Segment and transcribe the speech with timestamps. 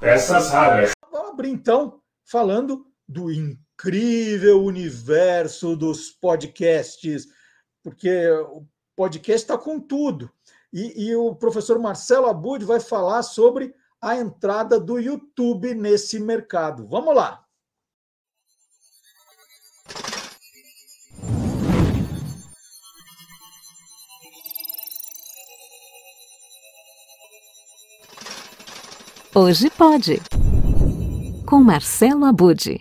[0.00, 0.90] Peças raras.
[1.10, 7.26] Vamos abrir então falando do incrível universo dos podcasts,
[7.82, 8.66] porque o
[8.96, 10.30] podcast está com tudo.
[10.72, 16.86] E, e, o professor Marcelo Abud vai falar sobre a entrada do YouTube nesse mercado.
[16.88, 17.43] Vamos lá!
[29.36, 30.20] Hoje pode.
[31.44, 32.80] Com Marcelo Abud.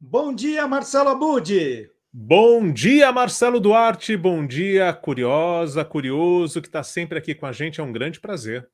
[0.00, 1.88] Bom dia, Marcelo Abud.
[2.12, 4.16] Bom dia, Marcelo Duarte.
[4.16, 7.80] Bom dia, curiosa, curioso que está sempre aqui com a gente.
[7.80, 8.68] É um grande prazer.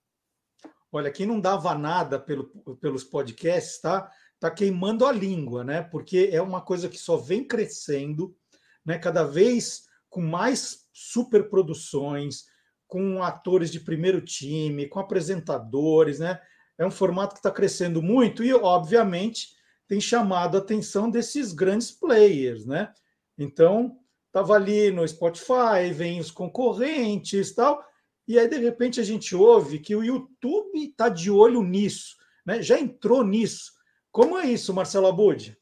[0.91, 2.45] Olha, quem não dava nada pelo,
[2.81, 4.11] pelos podcasts, tá?
[4.41, 5.83] Tá queimando a língua, né?
[5.83, 8.35] Porque é uma coisa que só vem crescendo,
[8.83, 8.99] né?
[8.99, 12.45] Cada vez com mais superproduções,
[12.93, 16.39] com atores de primeiro time, com apresentadores, né?
[16.77, 19.49] É um formato que está crescendo muito e, obviamente,
[19.89, 22.93] tem chamado a atenção desses grandes players, né?
[23.39, 27.83] Então, estava ali no Spotify, vem os concorrentes tal,
[28.29, 32.61] e aí, de repente, a gente ouve que o YouTube está de olho nisso, né?
[32.61, 33.73] Já entrou nisso.
[34.11, 35.57] Como é isso, Marcelo Abud?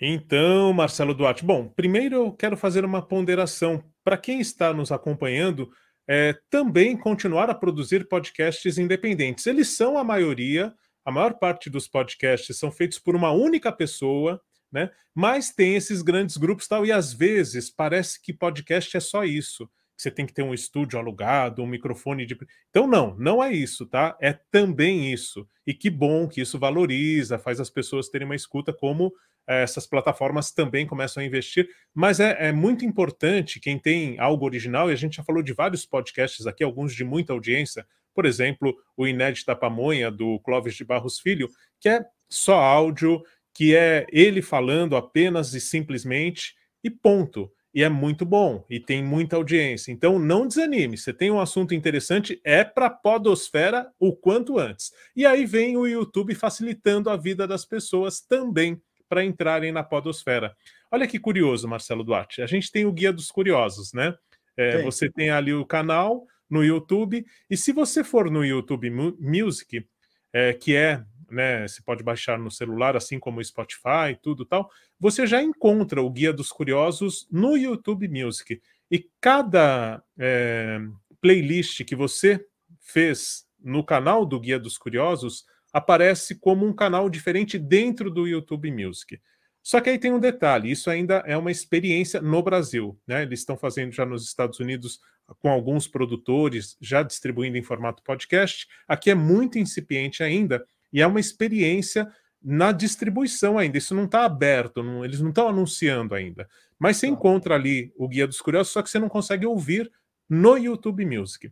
[0.00, 3.80] Então, Marcelo Duarte, bom, primeiro eu quero fazer uma ponderação.
[4.02, 5.70] Para quem está nos acompanhando,
[6.08, 9.46] é, também continuar a produzir podcasts independentes.
[9.46, 10.72] Eles são a maioria,
[11.04, 14.90] a maior parte dos podcasts são feitos por uma única pessoa, né?
[15.14, 19.68] Mas tem esses grandes grupos tal, e às vezes parece que podcast é só isso.
[19.96, 22.36] Você tem que ter um estúdio alugado, um microfone de.
[22.68, 24.16] Então, não, não é isso, tá?
[24.20, 25.48] É também isso.
[25.64, 29.12] E que bom que isso valoriza, faz as pessoas terem uma escuta como
[29.46, 34.90] essas plataformas também começam a investir, mas é, é, muito importante quem tem algo original,
[34.90, 38.74] e a gente já falou de vários podcasts aqui, alguns de muita audiência, por exemplo,
[38.96, 41.48] o Inédita Pamonha, do Clóvis de Barros Filho,
[41.80, 43.22] que é só áudio,
[43.52, 47.50] que é ele falando apenas e simplesmente, e ponto.
[47.74, 49.90] E é muito bom, e tem muita audiência.
[49.90, 54.92] Então não desanime, você tem um assunto interessante, é para a podosfera o quanto antes.
[55.16, 60.56] E aí vem o YouTube facilitando a vida das pessoas também para entrarem na podosfera.
[60.90, 62.42] Olha que curioso, Marcelo Duarte.
[62.42, 64.14] A gente tem o Guia dos Curiosos, né?
[64.56, 68.88] É, você tem ali o canal no YouTube, e se você for no YouTube
[69.18, 69.84] Music,
[70.32, 74.44] é, que é, né, você pode baixar no celular, assim como o Spotify e tudo
[74.44, 74.70] tal,
[75.00, 78.60] você já encontra o Guia dos Curiosos no YouTube Music.
[78.90, 80.78] E cada é,
[81.20, 82.44] playlist que você
[82.80, 88.70] fez no canal do Guia dos Curiosos aparece como um canal diferente dentro do YouTube
[88.70, 89.20] Music.
[89.60, 92.96] Só que aí tem um detalhe: isso ainda é uma experiência no Brasil.
[93.04, 93.22] Né?
[93.22, 95.00] Eles estão fazendo já nos Estados Unidos
[95.40, 98.68] com alguns produtores, já distribuindo em formato podcast.
[98.86, 102.06] Aqui é muito incipiente ainda, e é uma experiência
[102.40, 103.78] na distribuição ainda.
[103.78, 106.48] Isso não está aberto, não, eles não estão anunciando ainda.
[106.78, 107.12] Mas você tá.
[107.12, 109.90] encontra ali o Guia dos Curiosos, só que você não consegue ouvir
[110.28, 111.50] no YouTube Music.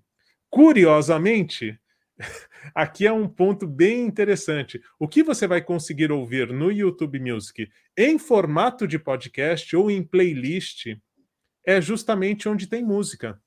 [0.50, 1.80] Curiosamente,
[2.74, 4.80] Aqui é um ponto bem interessante.
[4.98, 10.02] O que você vai conseguir ouvir no YouTube Music em formato de podcast ou em
[10.02, 10.96] playlist
[11.66, 13.40] é justamente onde tem música.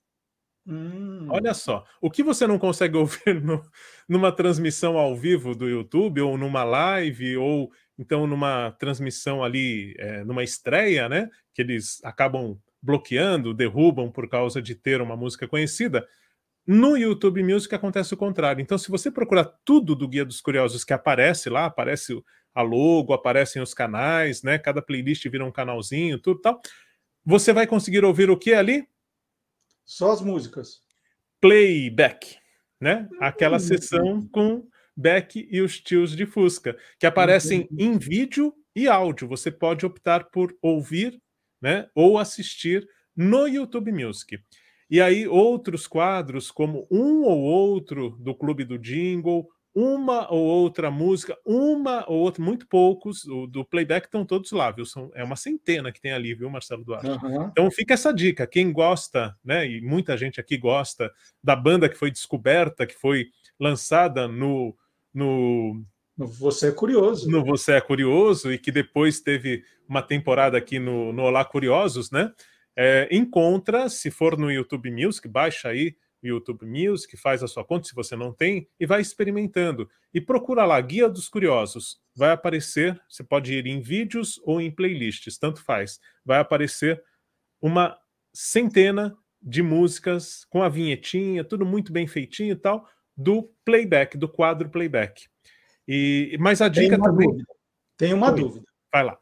[0.68, 1.28] Hum.
[1.30, 3.62] Olha só, o que você não consegue ouvir no,
[4.10, 10.24] numa transmissão ao vivo do YouTube, ou numa live, ou então numa transmissão ali, é,
[10.24, 11.30] numa estreia, né?
[11.54, 16.08] Que eles acabam bloqueando, derrubam por causa de ter uma música conhecida.
[16.68, 18.62] No YouTube Music acontece o contrário.
[18.62, 22.20] Então, se você procurar tudo do Guia dos Curiosos que aparece lá, aparece
[22.56, 24.58] a logo, aparecem os canais, né?
[24.58, 26.60] Cada playlist vira um canalzinho, tudo tal.
[27.24, 28.88] Você vai conseguir ouvir o que ali?
[29.84, 30.82] Só as músicas.
[31.40, 32.38] Playback,
[32.80, 33.08] né?
[33.20, 34.68] Aquela hum, sessão com
[34.98, 37.78] Beck e os tios de Fusca, que aparecem uhum.
[37.78, 39.28] em vídeo e áudio.
[39.28, 41.22] Você pode optar por ouvir,
[41.62, 41.88] né?
[41.94, 44.40] Ou assistir no YouTube Music.
[44.90, 50.90] E aí outros quadros, como um ou outro do Clube do Jingle, uma ou outra
[50.90, 54.86] música, uma ou outra, muito poucos, o, do playback estão todos lá, viu?
[54.86, 57.08] São, é uma centena que tem ali, viu, Marcelo Duarte?
[57.08, 57.48] Uhum.
[57.48, 61.12] Então fica essa dica, quem gosta, né, e muita gente aqui gosta
[61.44, 63.28] da banda que foi descoberta, que foi
[63.60, 64.74] lançada no,
[65.14, 65.84] no
[66.18, 67.30] você é Curioso.
[67.30, 72.10] No Você é Curioso, e que depois teve uma temporada aqui no, no Olá Curiosos,
[72.10, 72.32] né?
[72.78, 77.64] É, encontra, se for no YouTube Music, baixa aí o YouTube Music, faz a sua
[77.64, 79.90] conta se você não tem e vai experimentando.
[80.14, 82.00] E procura lá, Guia dos Curiosos.
[82.16, 86.00] Vai aparecer, você pode ir em vídeos ou em playlists, tanto faz.
[86.24, 87.02] Vai aparecer
[87.62, 87.98] uma
[88.34, 94.28] centena de músicas com a vinhetinha, tudo muito bem feitinho e tal, do playback, do
[94.28, 95.28] quadro playback.
[95.88, 97.28] E, mas a dica Tem uma também.
[97.28, 97.48] dúvida.
[97.98, 98.42] Tem uma Oi.
[98.42, 98.66] dúvida.
[98.92, 99.18] Vai lá.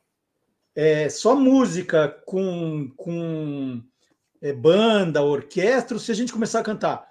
[0.75, 3.81] É só música com, com
[4.41, 7.07] é, banda, orquestra, se a gente começar a cantar.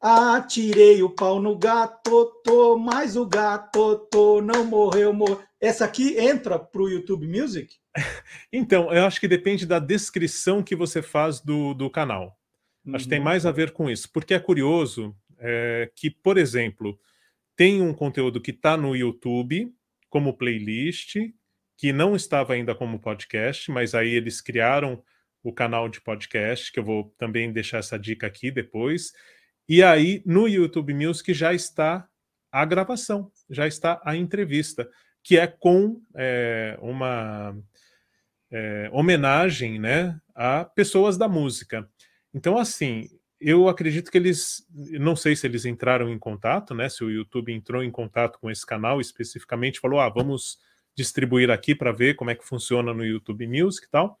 [0.00, 5.42] Atirei o pau no gato, tô, mas o gato, tô, não morreu, morreu.
[5.60, 7.74] Essa aqui entra para o YouTube Music?
[8.52, 12.38] Então, eu acho que depende da descrição que você faz do, do canal.
[12.94, 16.98] Acho que tem mais a ver com isso, porque é curioso é, que, por exemplo,
[17.56, 19.72] tem um conteúdo que está no YouTube
[20.08, 21.16] como playlist,
[21.76, 25.02] que não estava ainda como podcast, mas aí eles criaram
[25.42, 29.12] o canal de podcast, que eu vou também deixar essa dica aqui depois.
[29.68, 32.08] E aí, no YouTube Music já está
[32.50, 34.88] a gravação, já está a entrevista,
[35.22, 37.56] que é com é, uma
[38.50, 41.88] é, homenagem né, a pessoas da música.
[42.32, 43.08] Então, assim,
[43.40, 44.66] eu acredito que eles,
[44.98, 46.88] não sei se eles entraram em contato, né?
[46.88, 50.58] Se o YouTube entrou em contato com esse canal especificamente, falou, ah, vamos
[50.96, 54.18] distribuir aqui para ver como é que funciona no YouTube Music e tal.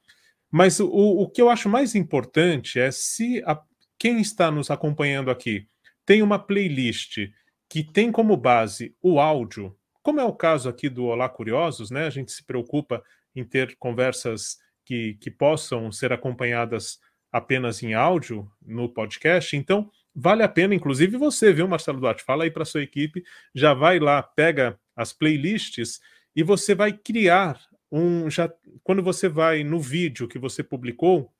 [0.50, 3.60] Mas o, o que eu acho mais importante é se a,
[3.98, 5.66] quem está nos acompanhando aqui
[6.04, 7.28] tem uma playlist
[7.68, 12.06] que tem como base o áudio, como é o caso aqui do Olá Curiosos, né?
[12.06, 13.02] A gente se preocupa
[13.34, 17.00] em ter conversas que, que possam ser acompanhadas
[17.32, 19.56] apenas em áudio no podcast.
[19.56, 22.22] Então, vale a pena, inclusive você, viu, Marcelo Duarte?
[22.22, 26.00] Fala aí para sua equipe, já vai lá, pega as playlists
[26.36, 27.58] e você vai criar
[27.90, 28.28] um.
[28.28, 28.52] Já,
[28.84, 31.32] quando você vai no vídeo que você publicou,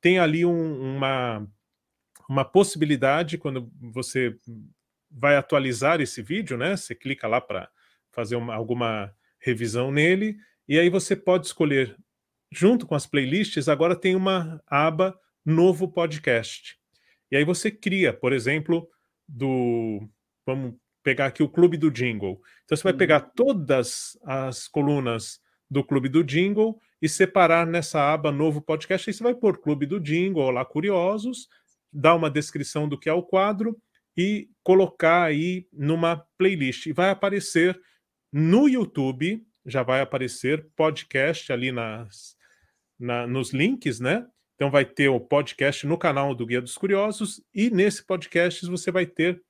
[0.00, 1.44] tem ali um, uma,
[2.28, 4.36] uma possibilidade, quando você
[5.10, 6.76] vai atualizar esse vídeo, né?
[6.76, 7.68] Você clica lá para
[8.12, 10.38] fazer uma, alguma revisão nele,
[10.68, 11.96] e aí você pode escolher,
[12.52, 16.78] junto com as playlists, agora tem uma aba novo podcast.
[17.30, 18.88] E aí você cria, por exemplo,
[19.26, 20.08] do.
[20.46, 20.76] Vamos
[21.08, 22.38] pegar aqui o Clube do Jingle.
[22.64, 22.98] Então você vai Uhum.
[22.98, 25.40] pegar todas as colunas
[25.70, 29.08] do Clube do Jingle e separar nessa aba novo podcast.
[29.08, 31.48] Aí você vai pôr Clube do Jingle, Olá Curiosos,
[31.90, 33.74] dar uma descrição do que é o quadro
[34.14, 36.84] e colocar aí numa playlist.
[36.86, 37.80] E vai aparecer
[38.30, 42.36] no YouTube, já vai aparecer podcast ali nas,
[43.00, 44.26] na- nos links, né?
[44.56, 48.90] Então vai ter o podcast no canal do Guia dos Curiosos e nesse podcast você
[48.90, 49.40] vai ter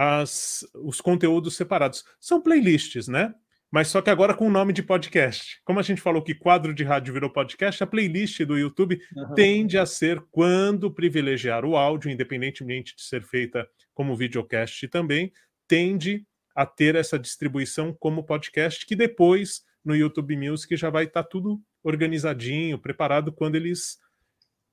[0.00, 2.04] as, os conteúdos separados.
[2.20, 3.34] São playlists, né?
[3.68, 5.60] Mas só que agora com o nome de podcast.
[5.64, 9.34] Como a gente falou que quadro de rádio virou podcast, a playlist do YouTube Aham.
[9.34, 15.32] tende a ser quando privilegiar o áudio, independentemente de ser feita como videocast também,
[15.66, 16.24] tende
[16.54, 21.60] a ter essa distribuição como podcast, que depois no YouTube Music já vai estar tudo
[21.82, 23.98] organizadinho, preparado quando eles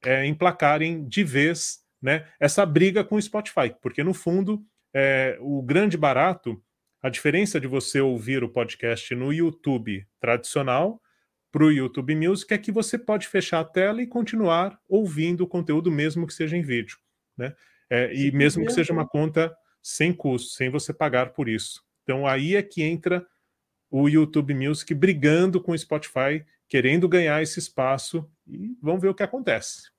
[0.04, 4.64] é, emplacarem de vez né, essa briga com o Spotify, porque no fundo
[4.96, 6.64] é, o grande barato,
[7.02, 11.02] a diferença de você ouvir o podcast no YouTube tradicional
[11.52, 15.48] para o YouTube Music é que você pode fechar a tela e continuar ouvindo o
[15.48, 16.98] conteúdo, mesmo que seja em vídeo.
[17.38, 17.54] Né?
[17.90, 19.54] É, e mesmo que seja uma conta
[19.84, 21.84] sem custo, sem você pagar por isso.
[22.04, 23.28] Então aí é que entra
[23.92, 29.14] o YouTube Music brigando com o Spotify, querendo ganhar esse espaço, e vamos ver o
[29.14, 29.90] que acontece.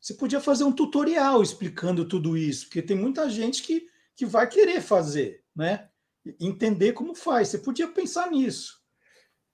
[0.00, 3.86] Você podia fazer um tutorial explicando tudo isso, porque tem muita gente que,
[4.16, 5.88] que vai querer fazer, né?
[6.40, 7.48] Entender como faz.
[7.48, 8.80] Você podia pensar nisso.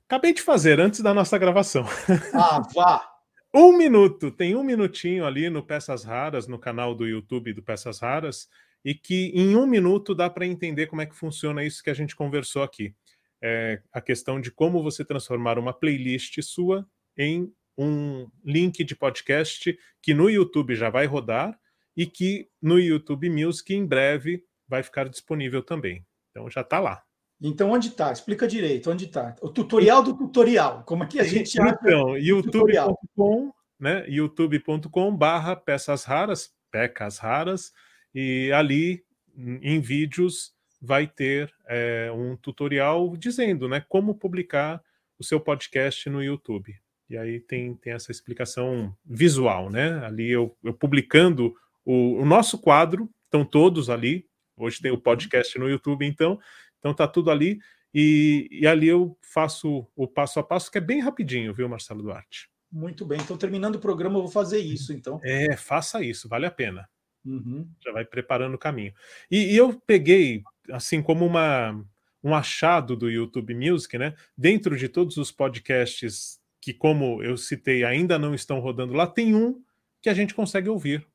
[0.06, 1.84] Acabei de fazer antes da nossa gravação.
[2.34, 3.10] Ah, vá!
[3.52, 7.98] Um minuto, tem um minutinho ali no Peças Raras, no canal do YouTube do Peças
[7.98, 8.48] Raras,
[8.84, 11.94] e que em um minuto dá para entender como é que funciona isso que a
[11.94, 12.94] gente conversou aqui.
[13.42, 19.76] É a questão de como você transformar uma playlist sua em um link de podcast
[20.02, 21.58] que no YouTube já vai rodar
[21.96, 26.06] e que no YouTube Music em breve vai ficar disponível também.
[26.30, 27.02] Então já está lá.
[27.42, 28.12] Então, onde está?
[28.12, 29.34] Explica direito, onde está?
[29.40, 30.84] O tutorial do tutorial.
[30.84, 31.78] Como é que a gente acha?
[31.80, 34.04] Então, youtube.com, né?
[34.08, 37.72] youtube.com barra peças raras, pecas raras,
[38.14, 39.02] e ali
[39.36, 44.82] em vídeos vai ter é, um tutorial dizendo, né, como publicar
[45.18, 46.74] o seu podcast no YouTube.
[47.08, 50.04] E aí tem, tem essa explicação visual, né?
[50.04, 54.29] Ali eu, eu publicando o, o nosso quadro, estão todos ali.
[54.60, 56.38] Hoje tem o podcast no YouTube, então,
[56.78, 57.58] então tá tudo ali.
[57.92, 62.02] E, e ali eu faço o passo a passo, que é bem rapidinho, viu, Marcelo
[62.02, 62.48] Duarte?
[62.70, 63.20] Muito bem.
[63.20, 65.20] Então, terminando o programa, eu vou fazer isso, então.
[65.24, 66.88] É, faça isso, vale a pena.
[67.24, 67.68] Uhum.
[67.84, 68.94] Já vai preparando o caminho.
[69.30, 71.84] E, e eu peguei, assim, como uma,
[72.22, 74.14] um achado do YouTube Music, né?
[74.36, 79.34] Dentro de todos os podcasts que, como eu citei, ainda não estão rodando lá, tem
[79.34, 79.62] um
[80.00, 81.06] que a gente consegue ouvir.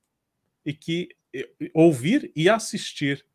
[0.65, 1.09] E que
[1.73, 3.25] ouvir e assistir.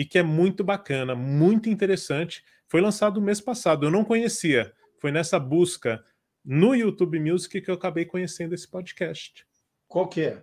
[0.00, 2.42] E que é muito bacana, muito interessante.
[2.66, 4.72] Foi lançado no mês passado, eu não conhecia.
[4.98, 6.02] Foi nessa busca
[6.42, 9.46] no YouTube Music que eu acabei conhecendo esse podcast.
[9.86, 10.42] Qual que é?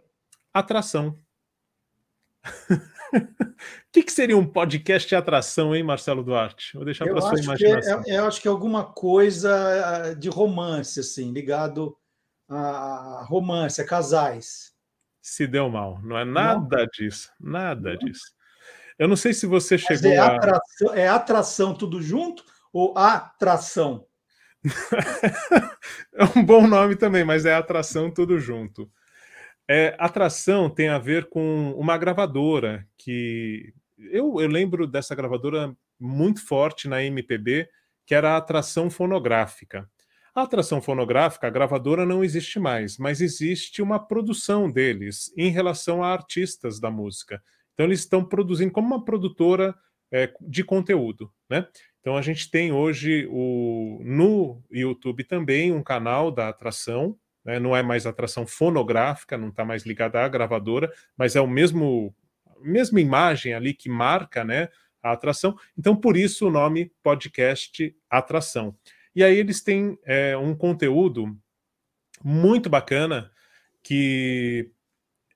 [0.53, 1.17] Atração.
[2.45, 2.49] O
[3.91, 6.75] que, que, seria um podcast de atração, hein, Marcelo Duarte?
[6.75, 8.03] Vou deixar para sua imaginação.
[8.05, 11.97] É, eu acho que é alguma coisa ah, de romance, assim, ligado
[12.47, 14.71] a romance, a casais.
[15.19, 15.99] Se deu mal.
[16.03, 16.87] Não é nada não.
[16.93, 17.31] disso.
[17.39, 17.97] Nada não.
[17.97, 18.36] disso.
[18.97, 20.97] Eu não sei se você Mas chegou é atração, a...
[20.97, 24.05] É atração tudo junto ou atração?
[26.13, 28.89] é um bom nome também, mas é atração tudo junto.
[29.69, 36.45] É, atração tem a ver com uma gravadora que eu, eu lembro dessa gravadora muito
[36.45, 37.67] forte na MPB,
[38.05, 39.89] que era a atração fonográfica.
[40.33, 46.03] A atração fonográfica, a gravadora não existe mais, mas existe uma produção deles em relação
[46.03, 47.41] a artistas da música.
[47.77, 49.75] Então eles estão produzindo como uma produtora
[50.11, 51.67] é, de conteúdo, né?
[52.01, 57.15] Então a gente tem hoje o, no YouTube também um canal da atração,
[57.45, 57.59] né?
[57.59, 62.15] não é mais atração fonográfica, não está mais ligada à gravadora, mas é o mesmo
[62.61, 64.69] mesma imagem ali que marca né,
[65.03, 65.55] a atração.
[65.77, 68.75] Então por isso o nome podcast Atração.
[69.15, 71.37] E aí eles têm é, um conteúdo
[72.23, 73.29] muito bacana
[73.83, 74.71] que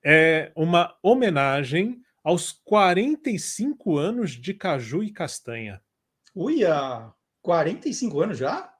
[0.03, 5.81] é uma homenagem aos 45 anos de Caju e Castanha.
[6.35, 7.11] Uia,
[7.41, 8.71] 45 anos já?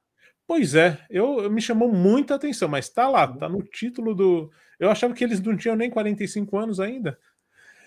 [0.46, 4.50] Pois é, eu, me chamou muita atenção, mas tá lá, tá no título do.
[4.78, 7.18] Eu achava que eles não tinham nem 45 anos ainda.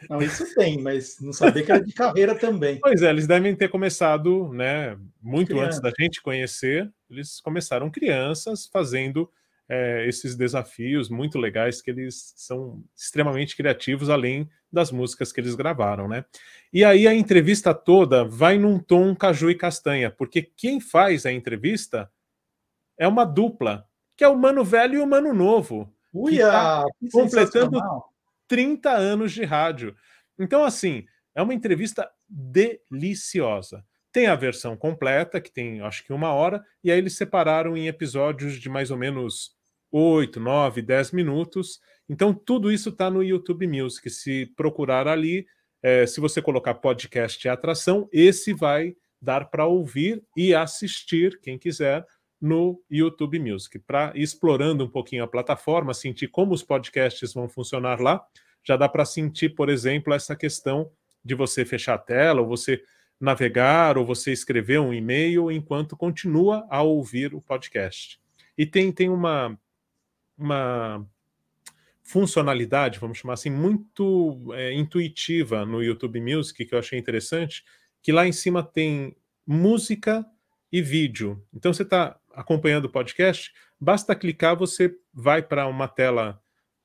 [0.09, 2.79] Não, isso tem, mas não sabia que era de carreira também.
[2.79, 5.67] Pois é, eles devem ter começado, né, muito Criança.
[5.67, 9.29] antes da gente conhecer, eles começaram crianças fazendo
[9.67, 15.55] é, esses desafios muito legais que eles são extremamente criativos, além das músicas que eles
[15.55, 16.25] gravaram, né?
[16.71, 21.31] E aí a entrevista toda vai num tom caju e castanha, porque quem faz a
[21.31, 22.11] entrevista
[22.97, 25.91] é uma dupla, que é o Mano Velho e o Mano Novo.
[26.13, 27.79] Uia, tá completando
[28.47, 29.95] 30 anos de rádio.
[30.37, 33.83] Então, assim, é uma entrevista deliciosa.
[34.11, 37.87] Tem a versão completa, que tem acho que uma hora, e aí eles separaram em
[37.87, 39.55] episódios de mais ou menos
[39.91, 41.79] 8, 9, 10 minutos.
[42.07, 44.09] Então, tudo isso está no YouTube Music.
[44.09, 45.45] Se procurar ali,
[45.81, 51.57] é, se você colocar podcast e atração, esse vai dar para ouvir e assistir, quem
[51.57, 52.05] quiser,
[52.39, 53.79] no YouTube Music.
[53.79, 58.23] Para explorando um pouquinho a plataforma, sentir como os podcasts vão funcionar lá,
[58.63, 60.91] já dá para sentir, por exemplo, essa questão
[61.23, 62.83] de você fechar a tela, ou você
[63.19, 68.19] navegar ou você escrever um e-mail enquanto continua a ouvir o podcast.
[68.57, 69.57] E tem, tem uma,
[70.37, 71.05] uma
[72.05, 77.63] funcionalidade, vamos chamar assim, muito é, intuitiva no YouTube Music, que eu achei interessante,
[78.01, 80.23] que lá em cima tem música
[80.71, 81.43] e vídeo.
[81.51, 86.39] Então você está acompanhando o podcast, basta clicar, você vai para uma tela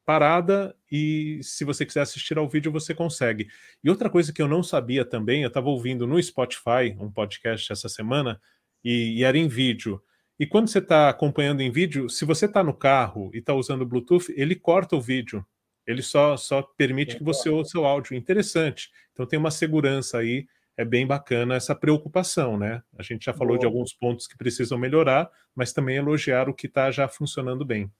[0.06, 3.46] parada e se você quiser assistir ao vídeo, você consegue.
[3.84, 7.70] E outra coisa que eu não sabia também, eu estava ouvindo no Spotify um podcast
[7.70, 8.40] essa semana
[8.82, 10.02] e, e era em vídeo.
[10.40, 13.82] E quando você está acompanhando em vídeo, se você está no carro e está usando
[13.82, 15.44] o Bluetooth, ele corta o vídeo.
[15.86, 18.16] Ele só, só permite que você ouça o áudio.
[18.16, 18.90] Interessante.
[19.12, 20.46] Então tem uma segurança aí,
[20.78, 22.82] é bem bacana essa preocupação, né?
[22.96, 23.58] A gente já falou Boa.
[23.58, 27.92] de alguns pontos que precisam melhorar, mas também elogiar o que está já funcionando bem.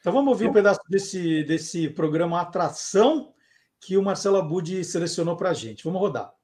[0.00, 3.32] Então vamos ouvir um pedaço desse, desse programa Atração
[3.80, 5.84] que o Marcelo Abud selecionou para a gente.
[5.84, 6.34] Vamos rodar.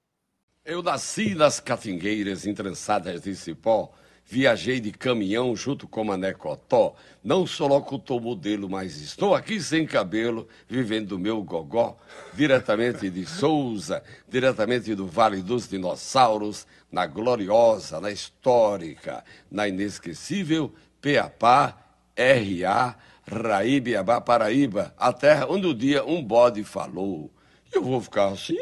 [0.65, 3.93] Eu nasci nas catingueiras entrançadas de cipó,
[4.27, 6.95] viajei de caminhão junto com Mané Cotó.
[7.23, 11.99] Não sou locutor modelo, mas estou aqui sem cabelo, vivendo meu gogó,
[12.35, 21.77] diretamente de Souza, diretamente do Vale dos Dinossauros, na gloriosa, na histórica, na inesquecível Peapá,
[22.17, 22.97] RA,
[23.27, 27.33] Raíbiabá, Paraíba, a terra onde o dia um bode falou.
[27.73, 28.59] Eu vou ficar assim,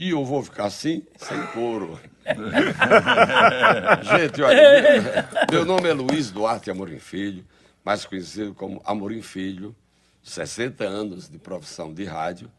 [0.00, 2.00] e eu vou ficar assim, sem couro.
[4.02, 7.44] Gente, olha, meu nome é Luiz Duarte Amorim Filho,
[7.84, 9.76] mais conhecido como Amorim Filho,
[10.22, 12.50] 60 anos de profissão de rádio,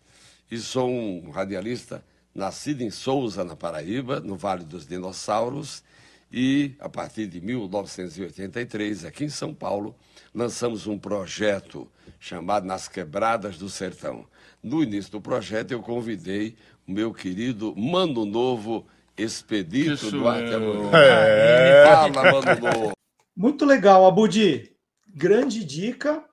[0.52, 5.84] e sou um radialista nascido em Souza, na Paraíba, no Vale dos Dinossauros,
[6.32, 9.96] e a partir de 1983, aqui em São Paulo,
[10.34, 14.26] lançamos um projeto chamado Nas Quebradas do Sertão.
[14.62, 16.56] No início do projeto, eu convidei
[16.88, 20.52] o meu querido Mano Novo Expedito do Arte
[20.94, 21.86] é.
[21.86, 22.92] Fala, Mano Novo.
[23.36, 24.76] Muito legal, Abudi.
[25.08, 26.24] Grande dica.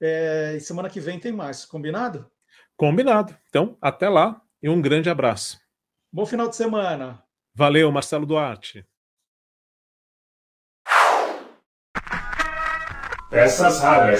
[0.00, 1.64] É, semana que vem tem mais.
[1.64, 2.30] Combinado?
[2.76, 3.36] Combinado.
[3.48, 5.58] Então, até lá e um grande abraço.
[6.12, 7.22] Bom final de semana.
[7.54, 8.86] Valeu, Marcelo Duarte.
[13.30, 14.16] Peças raras.